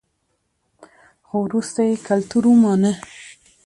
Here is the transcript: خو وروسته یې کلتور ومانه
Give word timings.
خو 1.27 1.35
وروسته 1.47 1.79
یې 1.87 1.95
کلتور 2.07 2.43
ومانه 2.47 2.91